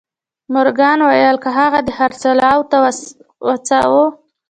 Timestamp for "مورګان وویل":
0.53-1.37